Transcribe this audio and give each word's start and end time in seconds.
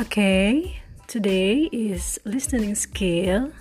Okay, 0.00 0.80
today 1.08 1.68
is 1.72 2.18
listening 2.24 2.74
skill. 2.74 3.52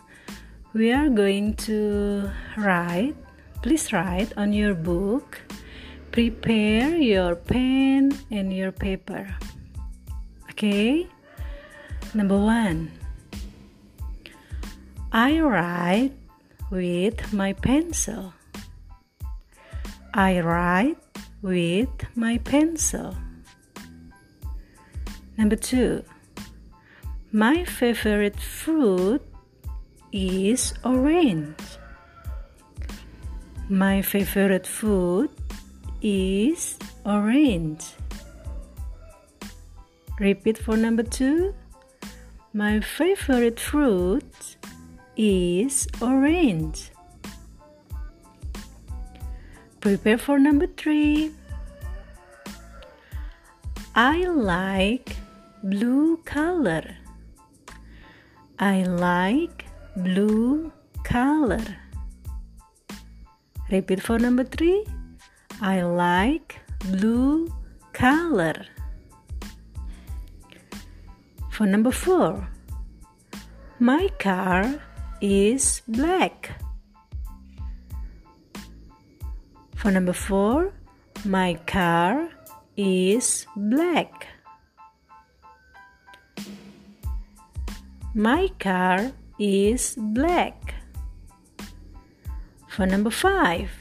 We 0.72 0.90
are 0.94 1.10
going 1.10 1.60
to 1.68 2.32
write. 2.56 3.14
Please 3.62 3.92
write 3.92 4.32
on 4.38 4.54
your 4.54 4.74
book. 4.74 5.42
Prepare 6.14 6.96
your 6.96 7.36
pen 7.36 8.16
and 8.32 8.54
your 8.56 8.72
paper. 8.72 9.28
Okay, 10.52 11.12
number 12.14 12.40
one. 12.40 12.90
I 15.12 15.42
write 15.42 16.16
with 16.72 17.34
my 17.34 17.52
pencil. 17.52 18.32
I 20.14 20.40
write 20.40 21.04
with 21.42 21.92
my 22.16 22.38
pencil. 22.38 23.18
Number 25.36 25.58
two. 25.58 26.06
My 27.32 27.64
favorite 27.64 28.40
fruit 28.40 29.22
is 30.12 30.74
orange. 30.84 31.62
My 33.70 34.02
favorite 34.02 34.66
food 34.66 35.30
is 36.02 36.80
orange. 37.06 37.86
Repeat 40.20 40.58
for 40.58 40.76
number 40.76 41.04
two. 41.04 41.54
My 42.52 42.80
favorite 42.80 43.60
fruit 43.60 44.58
is 45.16 45.88
orange. 46.02 46.90
Prepare 49.82 50.18
for 50.18 50.40
number 50.40 50.66
three. 50.66 51.32
I 53.94 54.26
like 54.26 55.16
blue 55.62 56.18
color. 56.26 56.96
I 58.62 58.84
like 58.84 59.64
blue 59.96 60.74
color. 61.06 61.64
Repeat 63.72 64.02
for 64.02 64.20
number 64.20 64.44
three. 64.44 64.86
I 65.62 65.82
like 65.82 66.60
blue 66.92 67.48
color. 67.94 68.66
For 71.52 71.66
number 71.66 71.92
four, 71.92 72.50
my 73.80 74.10
car 74.20 74.82
is 75.22 75.82
black. 75.88 76.52
For 79.78 79.90
number 79.90 80.12
four, 80.12 80.74
my 81.24 81.54
car 81.66 82.28
is 82.76 83.46
black. 83.56 84.28
My 88.20 88.52
car 88.60 89.16
is 89.40 89.96
black. 89.96 90.76
For 92.68 92.84
number 92.86 93.16
five, 93.16 93.72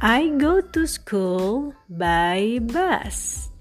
I 0.00 0.32
go 0.40 0.64
to 0.72 0.86
school 0.88 1.76
by 1.92 2.64
bus. 2.64 3.52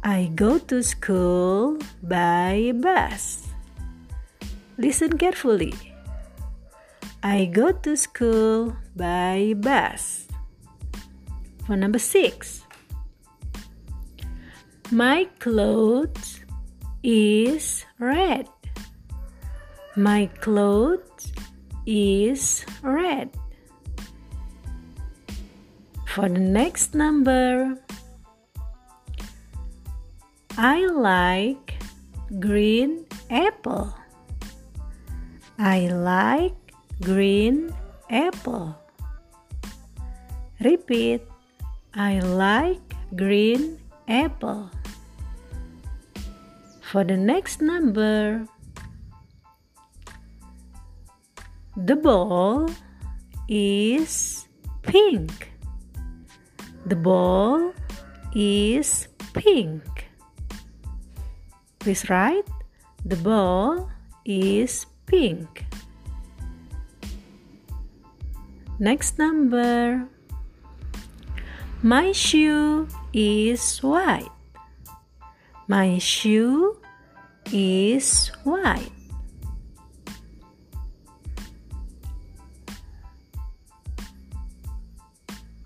I 0.00 0.32
go 0.32 0.56
to 0.72 0.80
school 0.80 1.84
by 2.00 2.72
bus. 2.72 3.44
Listen 4.80 5.20
carefully. 5.20 5.76
I 7.22 7.44
go 7.44 7.76
to 7.84 7.92
school 7.92 8.72
by 8.96 9.52
bus. 9.52 10.32
For 11.66 11.76
number 11.76 12.00
six, 12.00 12.65
my 14.92 15.26
clothes 15.40 16.40
is 17.02 17.84
red. 17.98 18.48
My 19.96 20.26
clothes 20.40 21.32
is 21.86 22.64
red. 22.82 23.30
For 26.06 26.28
the 26.28 26.38
next 26.38 26.94
number, 26.94 27.74
I 30.56 30.86
like 30.86 31.74
green 32.38 33.06
apple. 33.30 33.92
I 35.58 35.88
like 35.88 36.54
green 37.02 37.74
apple. 38.08 38.76
Repeat. 40.60 41.22
I 41.92 42.20
like 42.20 42.80
green 43.16 43.78
apple. 44.08 44.70
For 46.82 47.04
the 47.04 47.16
next 47.16 47.60
number, 47.60 48.46
the 51.76 51.96
ball 51.96 52.70
is 53.48 54.46
pink. 54.82 55.50
The 56.86 56.96
ball 56.96 57.72
is 58.34 59.08
pink. 59.34 59.82
Please 61.78 62.08
write 62.08 62.46
the 63.06 63.16
ball 63.16 63.88
is 64.24 64.86
pink. 65.06 65.64
Next 68.80 69.18
number. 69.18 70.08
My 71.86 72.10
shoe 72.10 72.88
is 73.14 73.78
white. 73.78 74.26
My 75.68 75.98
shoe 75.98 76.82
is 77.52 78.26
white. 78.42 78.90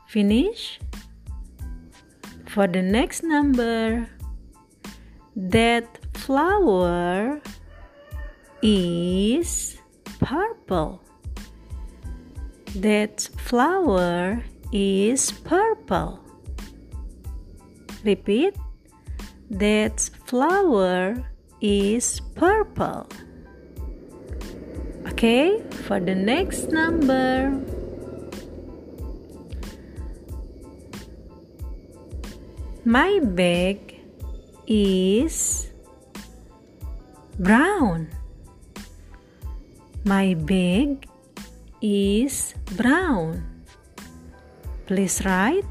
Finish? 0.09 0.79
For 2.53 2.67
the 2.67 2.83
next 2.83 3.23
number, 3.23 4.07
that 5.35 5.89
flower 6.13 7.41
is 8.61 9.79
purple. 10.21 11.01
That 12.77 13.27
flower 13.39 14.45
is 14.73 15.31
purple. 15.31 16.21
Repeat. 18.05 18.57
That 19.51 19.99
flower 20.27 21.27
is 21.61 22.21
purple. 22.35 23.09
Okay, 25.09 25.61
for 25.85 25.99
the 25.99 26.15
next 26.15 26.71
number. 26.71 27.51
My 32.85 33.21
bag 33.21 34.01
is 34.67 35.69
brown. 37.39 38.09
My 40.05 40.35
bag 40.35 41.05
is 41.83 42.55
brown. 42.77 43.60
Please 44.91 45.23
write. 45.23 45.63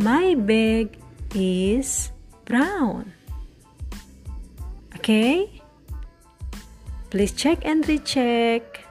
My 0.00 0.32
bag 0.32 0.96
is 1.36 2.08
brown. 2.48 3.12
Okay? 4.96 5.60
Please 7.12 7.36
check 7.36 7.60
and 7.68 7.84
recheck 7.84 8.88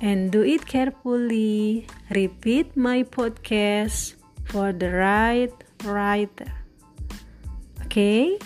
and 0.00 0.30
do 0.30 0.46
it 0.46 0.62
carefully. 0.62 1.90
Repeat 2.14 2.76
my 2.78 3.02
podcast 3.02 4.14
for 4.46 4.70
the 4.70 4.94
right 4.94 5.50
writer. 5.82 6.54
Okay? 7.90 8.38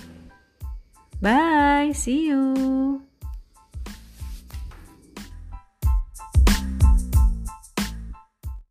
Bye. 1.20 1.92
See 1.92 2.32
you. 2.32 3.04